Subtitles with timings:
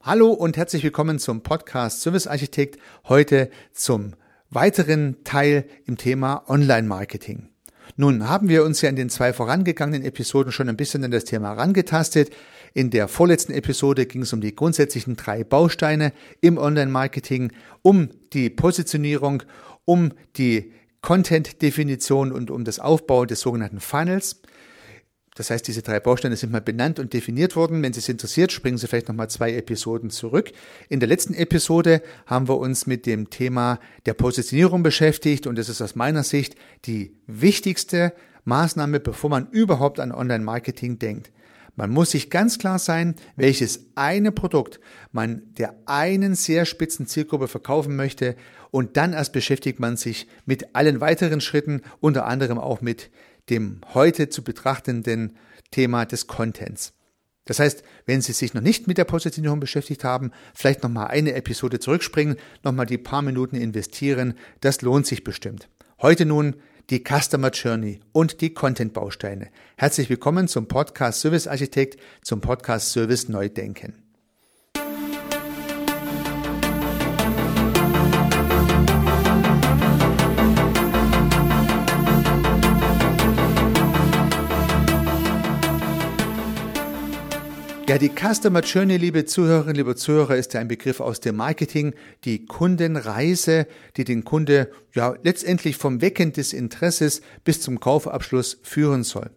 [0.00, 2.78] Hallo und herzlich willkommen zum Podcast Service Architekt.
[3.08, 4.14] Heute zum
[4.48, 7.48] weiteren Teil im Thema Online-Marketing.
[7.96, 11.24] Nun haben wir uns ja in den zwei vorangegangenen Episoden schon ein bisschen an das
[11.24, 12.30] Thema herangetastet.
[12.74, 17.52] In der vorletzten Episode ging es um die grundsätzlichen drei Bausteine im Online-Marketing,
[17.82, 19.42] um die Positionierung,
[19.84, 20.72] um die
[21.02, 24.42] Content-Definition und um das Aufbau des sogenannten Funnels.
[25.38, 27.80] Das heißt, diese drei Bausteine sind mal benannt und definiert worden.
[27.80, 30.50] Wenn Sie es interessiert, springen Sie vielleicht nochmal zwei Episoden zurück.
[30.88, 35.68] In der letzten Episode haben wir uns mit dem Thema der Positionierung beschäftigt und das
[35.68, 38.14] ist aus meiner Sicht die wichtigste
[38.46, 41.30] Maßnahme, bevor man überhaupt an Online-Marketing denkt.
[41.76, 44.80] Man muss sich ganz klar sein, welches eine Produkt
[45.12, 48.34] man der einen sehr spitzen Zielgruppe verkaufen möchte
[48.72, 53.10] und dann erst beschäftigt man sich mit allen weiteren Schritten, unter anderem auch mit
[53.50, 55.36] dem heute zu betrachtenden
[55.70, 56.92] Thema des Contents.
[57.44, 61.32] Das heißt, wenn Sie sich noch nicht mit der Positionierung beschäftigt haben, vielleicht nochmal eine
[61.32, 65.68] Episode zurückspringen, nochmal die paar Minuten investieren, das lohnt sich bestimmt.
[66.02, 66.56] Heute nun
[66.90, 69.48] die Customer Journey und die Content-Bausteine.
[69.76, 74.07] Herzlich willkommen zum Podcast Service Architekt, zum Podcast Service Neudenken.
[87.88, 91.94] Ja, die Customer Journey, liebe Zuhörerinnen, liebe Zuhörer, ist ja ein Begriff aus dem Marketing.
[92.24, 93.66] Die Kundenreise,
[93.96, 99.30] die den Kunde ja letztendlich vom Wecken des Interesses bis zum Kaufabschluss führen soll.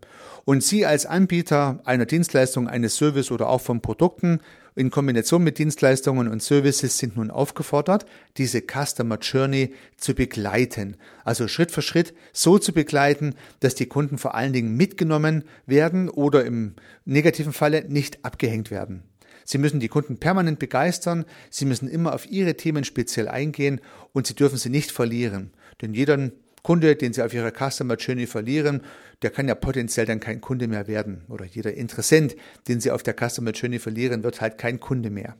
[0.46, 4.40] Und Sie als Anbieter einer Dienstleistung, eines Service oder auch von Produkten
[4.76, 8.06] in Kombination mit Dienstleistungen und Services sind nun aufgefordert,
[8.38, 10.96] diese Customer Journey zu begleiten.
[11.26, 16.10] Also Schritt für Schritt so zu begleiten, dass die Kunden vor allen Dingen mitgenommen werden
[16.10, 19.04] oder im negativen Falle nicht abgehängt werden.
[19.44, 23.82] Sie müssen die Kunden permanent begeistern, sie müssen immer auf ihre Themen speziell eingehen
[24.14, 25.52] und sie dürfen sie nicht verlieren.
[25.82, 26.32] Denn jeder
[26.64, 28.82] Kunde, den Sie auf Ihrer Customer Journey verlieren,
[29.22, 31.24] der kann ja potenziell dann kein Kunde mehr werden.
[31.28, 32.36] Oder jeder Interessent,
[32.68, 35.36] den Sie auf der Customer Journey verlieren, wird halt kein Kunde mehr.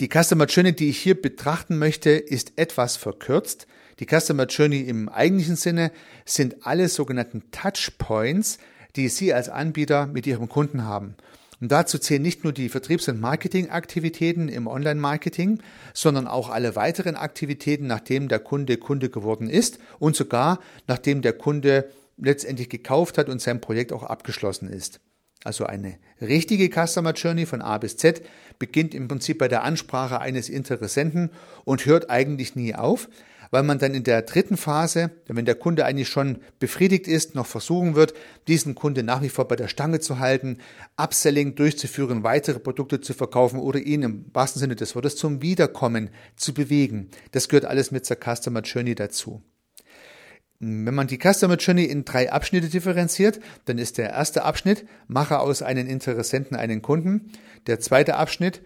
[0.00, 3.66] Die Customer Journey, die ich hier betrachten möchte, ist etwas verkürzt.
[3.98, 5.92] Die Customer Journey im eigentlichen Sinne
[6.24, 8.58] sind alle sogenannten Touchpoints,
[8.96, 11.16] die Sie als Anbieter mit Ihrem Kunden haben.
[11.60, 15.60] Und dazu zählen nicht nur die Vertriebs- und Marketingaktivitäten im Online-Marketing,
[15.92, 21.34] sondern auch alle weiteren Aktivitäten, nachdem der Kunde Kunde geworden ist und sogar nachdem der
[21.34, 25.00] Kunde letztendlich gekauft hat und sein Projekt auch abgeschlossen ist.
[25.42, 28.22] Also eine richtige Customer Journey von A bis Z
[28.58, 31.30] beginnt im Prinzip bei der Ansprache eines Interessenten
[31.64, 33.08] und hört eigentlich nie auf,
[33.50, 37.46] weil man dann in der dritten Phase, wenn der Kunde eigentlich schon befriedigt ist, noch
[37.46, 38.14] versuchen wird,
[38.48, 40.58] diesen Kunde nach wie vor bei der Stange zu halten,
[40.96, 46.10] Upselling durchzuführen, weitere Produkte zu verkaufen oder ihn im wahrsten Sinne des Wortes zum Wiederkommen
[46.36, 47.10] zu bewegen.
[47.32, 49.42] Das gehört alles mit zur Customer Journey dazu.
[50.62, 55.40] Wenn man die Customer Journey in drei Abschnitte differenziert, dann ist der erste Abschnitt, mache
[55.40, 57.32] aus einem Interessenten einen Kunden.
[57.66, 58.60] Der zweite Abschnitt,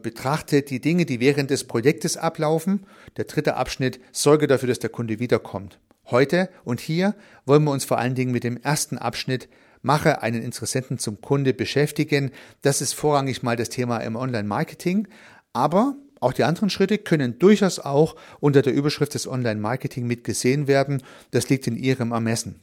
[0.00, 2.86] betrachte die Dinge, die während des Projektes ablaufen.
[3.16, 5.78] Der dritte Abschnitt, sorge dafür, dass der Kunde wiederkommt.
[6.10, 7.14] Heute und hier
[7.46, 9.48] wollen wir uns vor allen Dingen mit dem ersten Abschnitt
[9.82, 12.30] mache einen Interessenten zum Kunde beschäftigen.
[12.62, 15.08] Das ist vorrangig mal das Thema im Online-Marketing.
[15.52, 21.02] Aber auch die anderen Schritte können durchaus auch unter der Überschrift des Online-Marketing mitgesehen werden.
[21.32, 22.60] Das liegt in Ihrem Ermessen.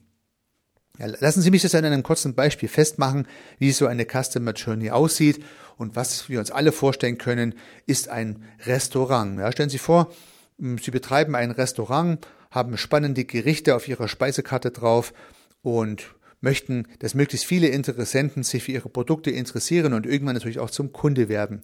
[0.99, 3.25] Ja, lassen Sie mich das an einem kurzen Beispiel festmachen,
[3.57, 5.41] wie so eine Customer Journey aussieht
[5.77, 7.55] und was wir uns alle vorstellen können,
[7.85, 9.39] ist ein Restaurant.
[9.39, 10.13] Ja, stellen Sie vor,
[10.59, 15.13] hm, Sie betreiben ein Restaurant, haben spannende Gerichte auf Ihrer Speisekarte drauf
[15.61, 20.69] und möchten, dass möglichst viele Interessenten sich für Ihre Produkte interessieren und irgendwann natürlich auch
[20.69, 21.61] zum Kunde werden.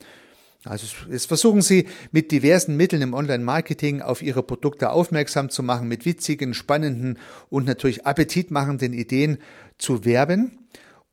[0.65, 5.87] Also jetzt versuchen Sie mit diversen Mitteln im Online-Marketing auf Ihre Produkte aufmerksam zu machen,
[5.87, 9.37] mit witzigen, spannenden und natürlich appetitmachenden Ideen
[9.77, 10.57] zu werben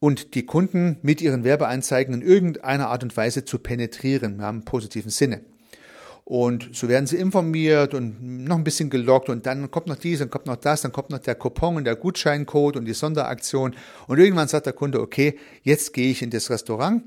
[0.02, 4.64] und die Kunden mit ihren Werbeanzeigen in irgendeiner Art und Weise zu penetrieren, ja, im
[4.64, 5.43] positiven Sinne.
[6.25, 10.20] Und so werden sie informiert und noch ein bisschen gelockt und dann kommt noch dies,
[10.20, 13.75] dann kommt noch das, dann kommt noch der Coupon und der Gutscheincode und die Sonderaktion
[14.06, 17.04] und irgendwann sagt der Kunde, okay, jetzt gehe ich in das Restaurant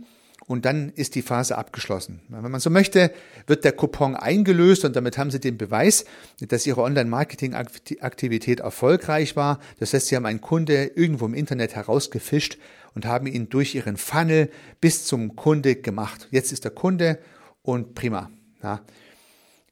[0.48, 2.22] und dann ist die Phase abgeschlossen.
[2.30, 3.12] Wenn man so möchte,
[3.48, 6.06] wird der Coupon eingelöst und damit haben Sie den Beweis,
[6.40, 9.60] dass Ihre Online-Marketing-Aktivität erfolgreich war.
[9.80, 12.58] Das heißt, Sie haben einen Kunde irgendwo im Internet herausgefischt
[12.94, 14.52] und haben ihn durch Ihren Funnel
[14.82, 16.28] bis zum Kunde gemacht.
[16.32, 17.20] Jetzt ist der Kunde
[17.64, 18.30] und prima.
[18.62, 18.82] Ja.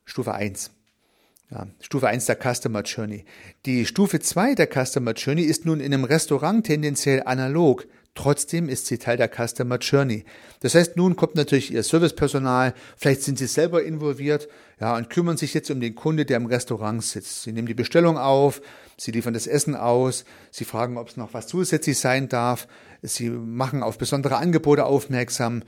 [0.06, 0.72] Stufe 1.
[1.52, 3.26] Ja, Stufe 1 der Customer Journey.
[3.66, 8.86] Die Stufe 2 der Customer Journey ist nun in einem Restaurant tendenziell analog Trotzdem ist
[8.86, 10.24] sie Teil der Customer Journey.
[10.60, 14.48] Das heißt, nun kommt natürlich Ihr Servicepersonal, vielleicht sind Sie selber involviert,
[14.80, 17.42] ja, und kümmern sich jetzt um den Kunde, der im Restaurant sitzt.
[17.42, 18.62] Sie nehmen die Bestellung auf,
[18.98, 22.68] Sie liefern das Essen aus, Sie fragen, ob es noch was zusätzlich sein darf,
[23.02, 25.64] Sie machen auf besondere Angebote aufmerksam,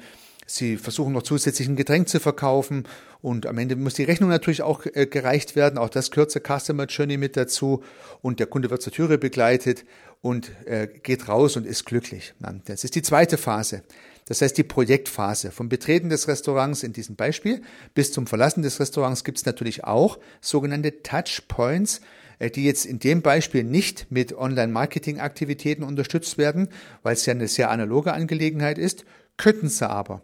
[0.48, 2.88] Sie versuchen noch zusätzlich ein Getränk zu verkaufen
[3.24, 5.80] und am Ende muss die Rechnung natürlich auch äh, gereicht werden.
[5.80, 7.84] Auch das zur Customer Journey mit dazu
[8.22, 9.86] und der Kunde wird zur Türe begleitet
[10.26, 12.34] und äh, geht raus und ist glücklich.
[12.66, 13.84] Das ist die zweite Phase.
[14.28, 15.52] Das heißt die Projektphase.
[15.52, 17.62] Vom Betreten des Restaurants in diesem Beispiel
[17.94, 22.02] bis zum Verlassen des Restaurants gibt es natürlich auch sogenannte Touchpoints,
[22.40, 26.70] äh, die jetzt in dem Beispiel nicht mit Online-Marketing-Aktivitäten unterstützt werden,
[27.04, 29.06] weil es ja eine sehr analoge Angelegenheit ist,
[29.38, 30.24] könnten sie aber.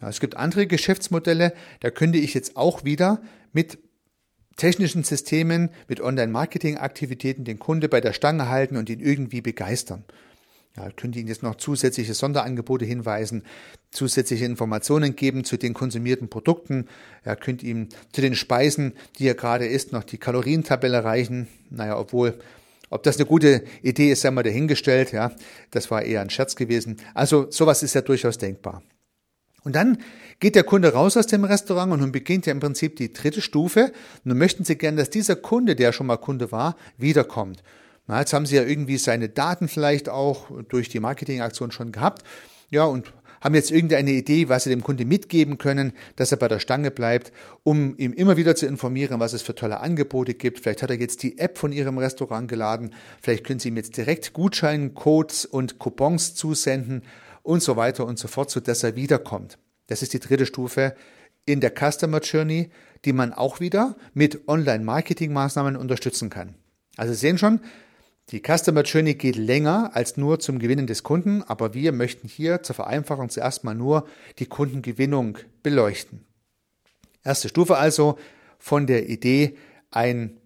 [0.00, 3.20] Es gibt andere Geschäftsmodelle, da könnte ich jetzt auch wieder
[3.52, 3.80] mit
[4.56, 10.04] technischen Systemen, mit Online-Marketing-Aktivitäten den Kunde bei der Stange halten und ihn irgendwie begeistern.
[10.76, 13.42] Ja, könnte Ihnen jetzt noch zusätzliche Sonderangebote hinweisen,
[13.90, 16.86] zusätzliche Informationen geben zu den konsumierten Produkten.
[17.24, 21.48] Ja, könnt ihm zu den Speisen, die er gerade isst, noch die Kalorientabelle reichen.
[21.70, 22.38] Naja, obwohl,
[22.88, 25.10] ob das eine gute Idee ist, sei mal dahingestellt.
[25.10, 25.32] Ja,
[25.72, 26.98] das war eher ein Scherz gewesen.
[27.14, 28.82] Also sowas ist ja durchaus denkbar.
[29.62, 29.98] Und dann
[30.38, 33.40] geht der Kunde raus aus dem Restaurant und nun beginnt ja im Prinzip die dritte
[33.40, 33.92] Stufe.
[34.24, 37.62] Nun möchten Sie gerne, dass dieser Kunde, der schon mal Kunde war, wiederkommt.
[38.06, 42.22] Na, jetzt haben Sie ja irgendwie seine Daten vielleicht auch durch die Marketingaktion schon gehabt.
[42.70, 46.48] Ja, und haben jetzt irgendeine Idee, was Sie dem Kunde mitgeben können, dass er bei
[46.48, 47.32] der Stange bleibt,
[47.62, 50.60] um ihm immer wieder zu informieren, was es für tolle Angebote gibt.
[50.60, 52.94] Vielleicht hat er jetzt die App von Ihrem Restaurant geladen.
[53.22, 57.02] Vielleicht können Sie ihm jetzt direkt Gutscheincodes und Coupons zusenden
[57.42, 59.58] und so weiter und so fort, so dass er wiederkommt.
[59.86, 60.94] Das ist die dritte Stufe
[61.46, 62.70] in der Customer Journey,
[63.04, 66.54] die man auch wieder mit Online-Marketing-Maßnahmen unterstützen kann.
[66.96, 67.60] Also Sie sehen schon,
[68.30, 72.62] die Customer Journey geht länger als nur zum Gewinnen des Kunden, aber wir möchten hier
[72.62, 74.06] zur Vereinfachung zuerst mal nur
[74.38, 76.24] die Kundengewinnung beleuchten.
[77.24, 78.18] Erste Stufe also
[78.58, 79.56] von der Idee,
[79.90, 80.38] einen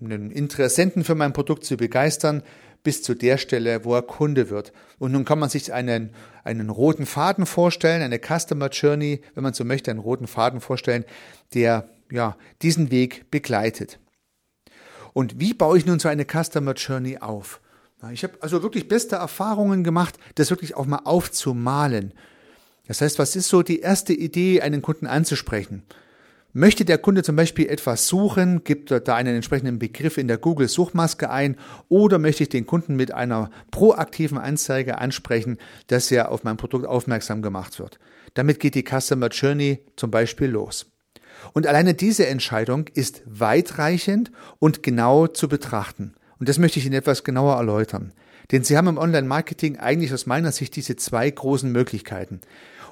[0.00, 2.42] Interessenten für mein Produkt zu begeistern,
[2.82, 4.72] bis zu der Stelle, wo er Kunde wird.
[4.98, 6.10] Und nun kann man sich einen,
[6.44, 11.04] einen roten Faden vorstellen, eine Customer Journey, wenn man so möchte, einen roten Faden vorstellen,
[11.54, 13.98] der ja, diesen Weg begleitet.
[15.12, 17.60] Und wie baue ich nun so eine Customer Journey auf?
[18.12, 22.14] Ich habe also wirklich beste Erfahrungen gemacht, das wirklich auch mal aufzumalen.
[22.86, 25.82] Das heißt, was ist so die erste Idee, einen Kunden anzusprechen?
[26.58, 30.38] Möchte der Kunde zum Beispiel etwas suchen, gibt er da einen entsprechenden Begriff in der
[30.38, 31.54] Google-Suchmaske ein
[31.88, 36.84] oder möchte ich den Kunden mit einer proaktiven Anzeige ansprechen, dass er auf mein Produkt
[36.84, 38.00] aufmerksam gemacht wird.
[38.34, 40.86] Damit geht die Customer Journey zum Beispiel los.
[41.52, 46.16] Und alleine diese Entscheidung ist weitreichend und genau zu betrachten.
[46.40, 48.12] Und das möchte ich Ihnen etwas genauer erläutern.
[48.50, 52.40] Denn Sie haben im Online-Marketing eigentlich aus meiner Sicht diese zwei großen Möglichkeiten.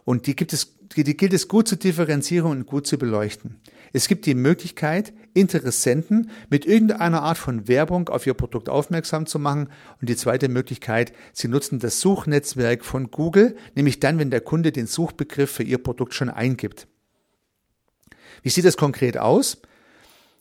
[0.04, 3.60] Und die gibt es, die gilt es gut zu differenzieren und gut zu beleuchten.
[3.92, 9.38] Es gibt die Möglichkeit, Interessenten mit irgendeiner Art von Werbung auf ihr Produkt aufmerksam zu
[9.38, 9.68] machen.
[10.00, 14.72] Und die zweite Möglichkeit, sie nutzen das Suchnetzwerk von Google, nämlich dann, wenn der Kunde
[14.72, 16.86] den Suchbegriff für ihr Produkt schon eingibt.
[18.42, 19.58] Wie sieht das konkret aus?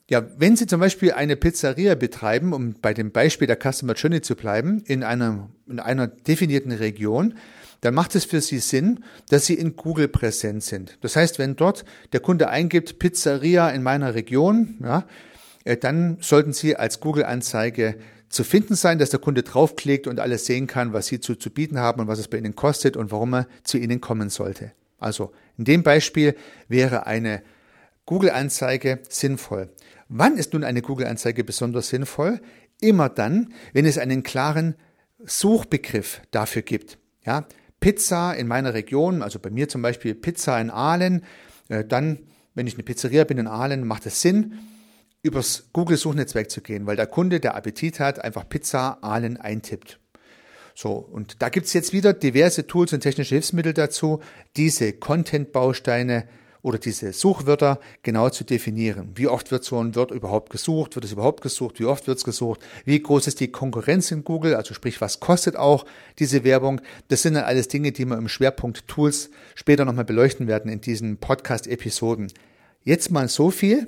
[0.08, 4.22] Ja, wenn Sie zum Beispiel eine Pizzeria betreiben, um bei dem Beispiel der Customer Journey
[4.22, 7.34] zu bleiben, in einer, in einer definierten Region,
[7.82, 10.98] dann macht es für Sie Sinn, dass Sie in Google präsent sind.
[11.02, 15.06] Das heißt, wenn dort der Kunde eingibt Pizzeria in meiner Region, ja,
[15.64, 17.98] äh, dann sollten Sie als Google-Anzeige
[18.30, 21.50] zu finden sein, dass der Kunde draufklickt und alles sehen kann, was Sie zu, zu
[21.50, 24.72] bieten haben und was es bei Ihnen kostet und warum er zu Ihnen kommen sollte.
[24.98, 26.36] Also in dem Beispiel
[26.68, 27.42] wäre eine
[28.06, 29.70] Google-Anzeige sinnvoll.
[30.08, 32.40] Wann ist nun eine Google-Anzeige besonders sinnvoll?
[32.82, 34.76] Immer dann, wenn es einen klaren
[35.24, 36.98] Suchbegriff dafür gibt.
[37.26, 37.48] Ja,
[37.86, 41.24] Pizza in meiner Region, also bei mir zum Beispiel Pizza in Aalen,
[41.70, 42.18] äh, dann,
[42.56, 44.58] wenn ich eine Pizzeria bin in Aalen, macht es Sinn,
[45.22, 50.00] übers Google-Suchnetzwerk zu gehen, weil der Kunde, der Appetit hat, einfach Pizza Aalen eintippt.
[50.74, 54.20] So, und da gibt's jetzt wieder diverse Tools und technische Hilfsmittel dazu,
[54.58, 56.28] diese Content-Bausteine
[56.66, 59.12] oder diese Suchwörter genau zu definieren.
[59.14, 60.96] Wie oft wird so ein Wort überhaupt gesucht?
[60.96, 61.80] Wird es überhaupt gesucht?
[61.80, 62.60] Wie oft wird es gesucht?
[62.86, 64.56] Wie groß ist die Konkurrenz in Google?
[64.56, 65.86] Also sprich, was kostet auch
[66.18, 66.82] diese Werbung?
[67.08, 70.82] Das sind dann alles Dinge, die wir im Schwerpunkt Tools später nochmal beleuchten werden in
[70.82, 72.34] diesen Podcast-Episoden.
[72.84, 73.88] Jetzt mal so viel.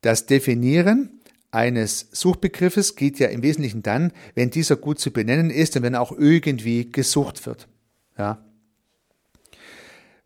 [0.00, 5.74] Das Definieren eines Suchbegriffes geht ja im Wesentlichen dann, wenn dieser gut zu benennen ist
[5.74, 7.66] und wenn er auch irgendwie gesucht wird.
[8.16, 8.44] Ja,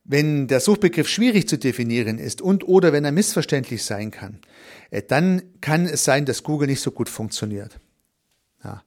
[0.09, 4.41] wenn der Suchbegriff schwierig zu definieren ist und oder wenn er missverständlich sein kann,
[4.91, 7.79] äh, dann kann es sein, dass Google nicht so gut funktioniert.
[8.65, 8.83] Ja.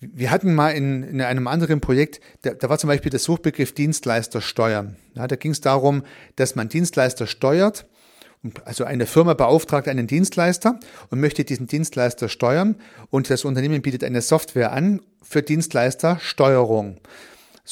[0.00, 3.72] Wir hatten mal in, in einem anderen Projekt, da, da war zum Beispiel der Suchbegriff
[3.72, 4.96] Dienstleister steuern.
[5.14, 6.04] Ja, da ging es darum,
[6.36, 7.86] dass man Dienstleister steuert
[8.64, 10.80] also eine Firma beauftragt einen Dienstleister
[11.10, 12.76] und möchte diesen Dienstleister steuern
[13.10, 17.00] und das Unternehmen bietet eine Software an für Dienstleistersteuerung.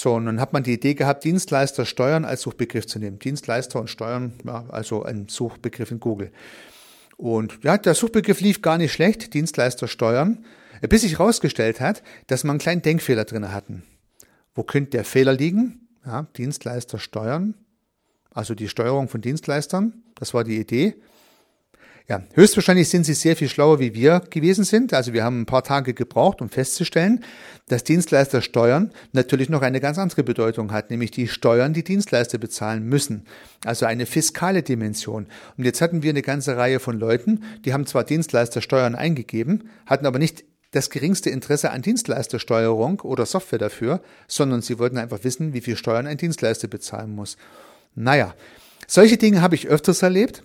[0.01, 3.19] So, und dann hat man die Idee gehabt, Dienstleister steuern als Suchbegriff zu nehmen.
[3.19, 6.31] Dienstleister und steuern, ja, also ein Suchbegriff in Google.
[7.17, 10.45] Und ja, der Suchbegriff lief gar nicht schlecht, Dienstleister steuern,
[10.89, 13.83] bis sich herausgestellt hat, dass man einen kleinen Denkfehler drin hatten.
[14.55, 15.89] Wo könnte der Fehler liegen?
[16.07, 17.55] Ja, Dienstleister steuern,
[18.31, 20.05] also die Steuerung von Dienstleistern.
[20.15, 20.95] Das war die Idee.
[22.11, 24.95] Ja, höchstwahrscheinlich sind sie sehr viel schlauer, wie wir gewesen sind.
[24.95, 27.23] Also wir haben ein paar Tage gebraucht, um festzustellen,
[27.69, 32.39] dass Dienstleister Steuern natürlich noch eine ganz andere Bedeutung hat, nämlich die Steuern, die Dienstleister
[32.39, 33.27] bezahlen müssen.
[33.63, 35.27] Also eine fiskale Dimension.
[35.59, 40.07] Und jetzt hatten wir eine ganze Reihe von Leuten, die haben zwar Dienstleistersteuern eingegeben, hatten
[40.07, 45.53] aber nicht das geringste Interesse an Dienstleistersteuerung oder Software dafür, sondern sie wollten einfach wissen,
[45.53, 47.37] wie viel Steuern ein Dienstleister bezahlen muss.
[47.95, 48.35] Naja,
[48.87, 50.43] solche Dinge habe ich öfters erlebt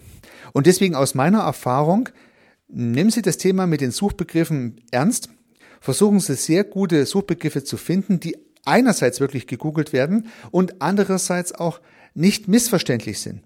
[0.53, 2.09] und deswegen aus meiner Erfahrung,
[2.67, 5.29] nehmen Sie das Thema mit den Suchbegriffen ernst,
[5.81, 11.81] versuchen Sie sehr gute Suchbegriffe zu finden, die einerseits wirklich gegoogelt werden und andererseits auch
[12.13, 13.43] nicht missverständlich sind,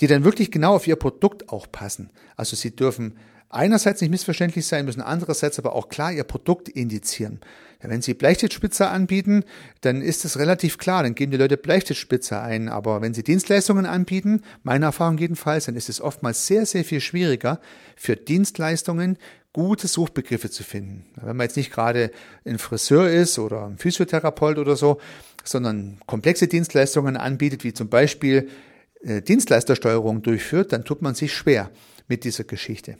[0.00, 2.10] die dann wirklich genau auf Ihr Produkt auch passen.
[2.36, 3.16] Also Sie dürfen
[3.48, 7.40] einerseits nicht missverständlich sein, müssen andererseits aber auch klar Ihr Produkt indizieren.
[7.82, 9.44] Wenn Sie Bleistiftspitze anbieten,
[9.80, 12.68] dann ist es relativ klar, dann geben die Leute Bleistiftspitze ein.
[12.68, 17.00] Aber wenn Sie Dienstleistungen anbieten, meine Erfahrung jedenfalls, dann ist es oftmals sehr, sehr viel
[17.00, 17.60] schwieriger,
[17.96, 19.16] für Dienstleistungen
[19.52, 21.06] gute Suchbegriffe zu finden.
[21.16, 22.12] Wenn man jetzt nicht gerade
[22.44, 25.00] ein Friseur ist oder ein Physiotherapeut oder so,
[25.42, 28.48] sondern komplexe Dienstleistungen anbietet, wie zum Beispiel
[29.00, 31.70] äh, Dienstleistersteuerung durchführt, dann tut man sich schwer
[32.08, 32.98] mit dieser Geschichte.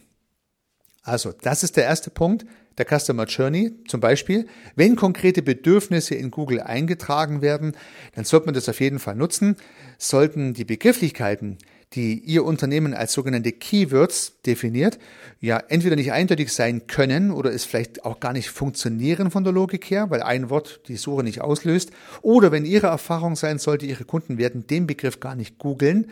[1.02, 2.46] Also, das ist der erste Punkt
[2.80, 3.72] der Customer Journey.
[3.86, 7.76] Zum Beispiel, wenn konkrete Bedürfnisse in Google eingetragen werden,
[8.14, 9.56] dann sollte man das auf jeden Fall nutzen.
[9.98, 11.58] Sollten die Begrifflichkeiten,
[11.94, 14.98] die Ihr Unternehmen als sogenannte Keywords definiert,
[15.40, 19.52] ja entweder nicht eindeutig sein können oder es vielleicht auch gar nicht funktionieren von der
[19.52, 21.90] Logik her, weil ein Wort die Suche nicht auslöst,
[22.22, 26.10] oder wenn Ihre Erfahrung sein sollte, Ihre Kunden werden den Begriff gar nicht googeln,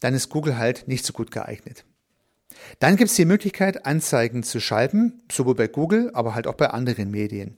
[0.00, 1.84] dann ist Google halt nicht so gut geeignet.
[2.78, 6.70] Dann gibt es die Möglichkeit, Anzeigen zu schalten, sowohl bei Google, aber halt auch bei
[6.70, 7.56] anderen Medien.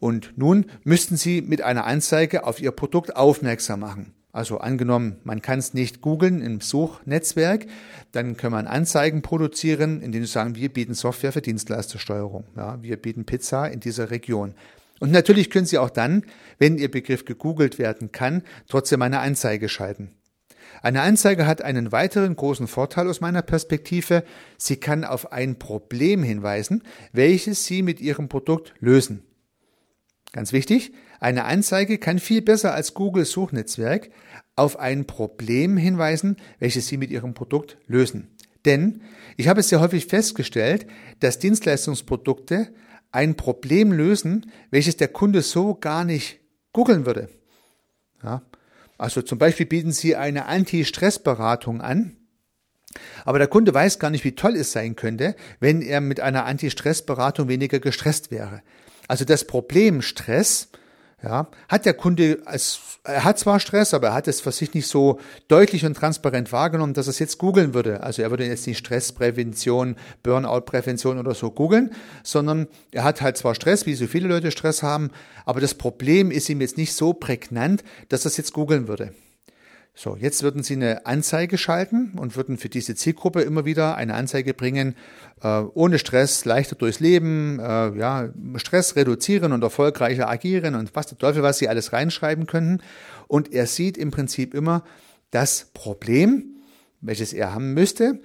[0.00, 4.12] Und nun müssten Sie mit einer Anzeige auf Ihr Produkt aufmerksam machen.
[4.32, 7.66] Also angenommen, man kann es nicht googeln im Suchnetzwerk,
[8.12, 12.44] dann kann man Anzeigen produzieren, indem Sie sagen, wir bieten Software für Dienstleistersteuerung.
[12.54, 14.54] Ja, wir bieten Pizza in dieser Region.
[15.00, 16.22] Und natürlich können Sie auch dann,
[16.58, 20.10] wenn Ihr Begriff gegoogelt werden kann, trotzdem eine Anzeige schalten.
[20.82, 24.24] Eine Anzeige hat einen weiteren großen Vorteil aus meiner Perspektive.
[24.58, 29.22] Sie kann auf ein Problem hinweisen, welches Sie mit Ihrem Produkt lösen.
[30.32, 34.10] Ganz wichtig, eine Anzeige kann viel besser als Google Suchnetzwerk
[34.54, 38.28] auf ein Problem hinweisen, welches Sie mit Ihrem Produkt lösen.
[38.64, 39.02] Denn
[39.36, 40.86] ich habe es sehr häufig festgestellt,
[41.20, 42.68] dass Dienstleistungsprodukte
[43.12, 46.40] ein Problem lösen, welches der Kunde so gar nicht
[46.72, 47.30] googeln würde.
[48.22, 48.42] Ja,
[48.98, 52.16] also zum Beispiel bieten Sie eine Anti-Stress-Beratung an,
[53.24, 56.46] aber der Kunde weiß gar nicht, wie toll es sein könnte, wenn er mit einer
[56.46, 58.62] Anti-Stress-Beratung weniger gestresst wäre.
[59.08, 60.68] Also das Problem Stress
[61.22, 64.74] ja, hat der Kunde als, er hat zwar Stress, aber er hat es für sich
[64.74, 65.18] nicht so
[65.48, 68.02] deutlich und transparent wahrgenommen, dass er es jetzt googeln würde.
[68.02, 73.54] Also er würde jetzt nicht Stressprävention, Burnout-Prävention oder so googeln, sondern er hat halt zwar
[73.54, 75.10] Stress, wie so viele Leute Stress haben,
[75.46, 79.12] aber das Problem ist ihm jetzt nicht so prägnant, dass er es jetzt googeln würde.
[79.98, 84.12] So, jetzt würden Sie eine Anzeige schalten und würden für diese Zielgruppe immer wieder eine
[84.12, 84.94] Anzeige bringen,
[85.40, 91.06] äh, ohne Stress leichter durchs Leben, äh, ja, Stress reduzieren und erfolgreicher agieren und was
[91.06, 92.82] der Teufel, was Sie alles reinschreiben könnten.
[93.26, 94.84] Und er sieht im Prinzip immer
[95.30, 96.58] das Problem,
[97.00, 98.20] welches er haben müsste,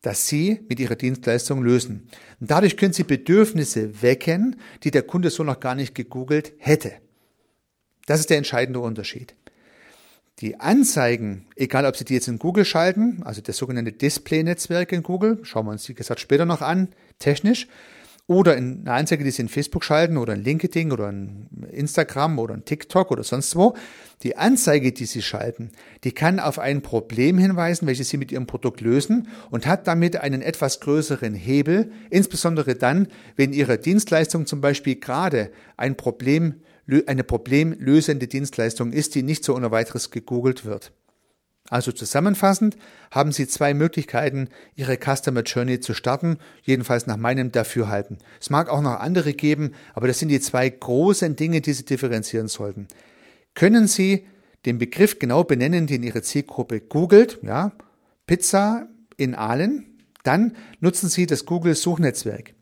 [0.00, 2.08] das Sie mit Ihrer Dienstleistung lösen.
[2.40, 6.92] Und dadurch können Sie Bedürfnisse wecken, die der Kunde so noch gar nicht gegoogelt hätte.
[8.06, 9.34] Das ist der entscheidende Unterschied.
[10.40, 15.02] Die Anzeigen, egal ob Sie die jetzt in Google schalten, also das sogenannte Display-Netzwerk in
[15.02, 17.66] Google, schauen wir uns wie gesagt später noch an, technisch,
[18.26, 22.38] oder in eine Anzeige, die Sie in Facebook schalten oder in LinkedIn oder in Instagram
[22.38, 23.74] oder in TikTok oder sonst wo.
[24.22, 25.72] Die Anzeige, die Sie schalten,
[26.04, 30.16] die kann auf ein Problem hinweisen, welches Sie mit Ihrem Produkt lösen und hat damit
[30.16, 36.54] einen etwas größeren Hebel, insbesondere dann, wenn Ihre Dienstleistung zum Beispiel gerade ein Problem
[37.06, 40.92] eine problemlösende Dienstleistung ist, die nicht so ohne weiteres gegoogelt wird.
[41.68, 42.76] Also zusammenfassend
[43.12, 48.18] haben Sie zwei Möglichkeiten, Ihre Customer Journey zu starten, jedenfalls nach meinem Dafürhalten.
[48.40, 51.84] Es mag auch noch andere geben, aber das sind die zwei großen Dinge, die Sie
[51.84, 52.88] differenzieren sollten.
[53.54, 54.26] Können Sie
[54.66, 57.72] den Begriff genau benennen, den Ihre Zielgruppe googelt, ja,
[58.26, 62.54] Pizza in Aalen, dann nutzen Sie das Google Suchnetzwerk.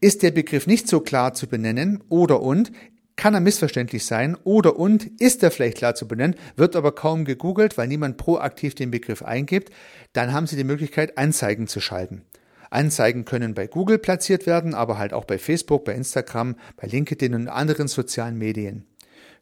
[0.00, 2.72] Ist der Begriff nicht so klar zu benennen oder und
[3.18, 7.24] kann er missverständlich sein oder und ist er vielleicht klar zu benennen, wird aber kaum
[7.24, 9.70] gegoogelt, weil niemand proaktiv den Begriff eingibt,
[10.14, 12.22] dann haben Sie die Möglichkeit, Anzeigen zu schalten.
[12.70, 17.34] Anzeigen können bei Google platziert werden, aber halt auch bei Facebook, bei Instagram, bei LinkedIn
[17.34, 18.86] und anderen sozialen Medien,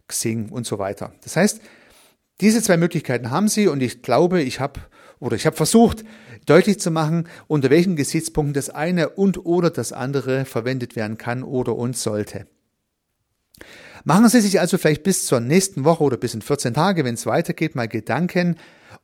[0.09, 1.12] Xing und so weiter.
[1.23, 1.61] Das heißt,
[2.40, 4.80] diese zwei Möglichkeiten haben Sie und ich glaube, ich habe
[5.21, 6.02] oder ich habe versucht,
[6.47, 11.42] deutlich zu machen, unter welchen Gesichtspunkten das eine und oder das andere verwendet werden kann
[11.42, 12.47] oder und sollte.
[14.09, 17.15] Machen Sie sich also vielleicht bis zur nächsten Woche oder bis in 14 Tage, wenn
[17.15, 18.55] es weitergeht, mal Gedanken,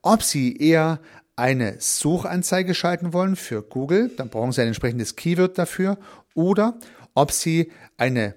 [0.00, 1.00] ob Sie eher
[1.34, 5.98] eine Suchanzeige schalten wollen für Google, dann brauchen Sie ein entsprechendes Keyword dafür,
[6.34, 6.78] oder
[7.14, 8.36] ob Sie eine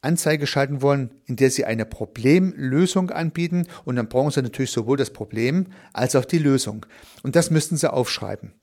[0.00, 4.96] Anzeige schalten wollen, in der Sie eine Problemlösung anbieten und dann brauchen Sie natürlich sowohl
[4.96, 6.86] das Problem als auch die Lösung.
[7.24, 8.54] Und das müssten Sie aufschreiben.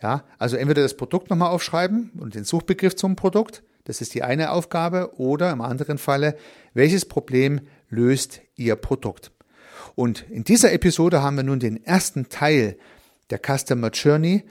[0.00, 4.22] Ja, also entweder das Produkt nochmal aufschreiben und den Suchbegriff zum Produkt das ist die
[4.22, 5.18] eine Aufgabe.
[5.18, 6.36] Oder im anderen Falle,
[6.74, 9.32] welches Problem löst Ihr Produkt?
[9.94, 12.76] Und in dieser Episode haben wir nun den ersten Teil
[13.30, 14.44] der Customer Journey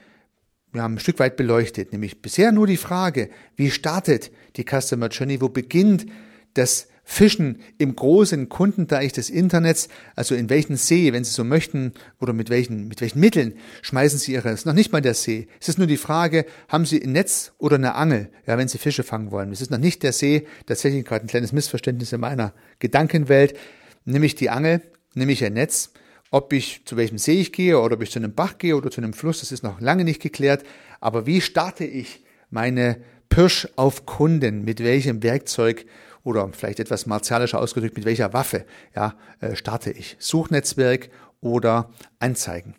[0.72, 5.08] wir haben ein Stück weit beleuchtet, nämlich bisher nur die Frage, wie startet die Customer
[5.08, 6.06] Journey, wo beginnt
[6.54, 11.92] das Fischen im großen Kundenteich des Internets, also in welchen See, wenn Sie so möchten,
[12.20, 15.14] oder mit welchen, mit welchen Mitteln schmeißen Sie Ihre, es ist noch nicht mal der
[15.14, 15.48] See.
[15.60, 18.78] Es ist nur die Frage, haben Sie ein Netz oder eine Angel, ja, wenn Sie
[18.78, 19.52] Fische fangen wollen.
[19.52, 23.58] Es ist noch nicht der See, tatsächlich gerade ein kleines Missverständnis in meiner Gedankenwelt,
[24.04, 24.80] nämlich die Angel,
[25.14, 25.90] nämlich ein Netz.
[26.30, 28.90] Ob ich zu welchem See ich gehe oder ob ich zu einem Bach gehe oder
[28.90, 30.64] zu einem Fluss, das ist noch lange nicht geklärt.
[30.98, 34.64] Aber wie starte ich meine Pirsch auf Kunden?
[34.64, 35.84] Mit welchem Werkzeug
[36.24, 38.64] oder vielleicht etwas martialischer ausgedrückt, mit welcher Waffe
[38.94, 40.16] ja, äh, starte ich?
[40.18, 41.10] Suchnetzwerk
[41.40, 42.74] oder Anzeigen?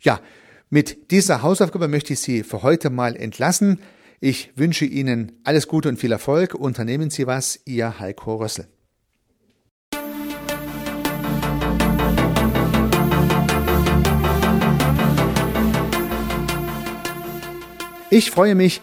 [0.00, 0.20] Ja,
[0.70, 3.80] mit dieser Hausaufgabe möchte ich Sie für heute mal entlassen.
[4.20, 6.54] Ich wünsche Ihnen alles Gute und viel Erfolg.
[6.54, 8.68] Unternehmen Sie was, Ihr Heiko Rössel.
[18.14, 18.82] Ich freue mich,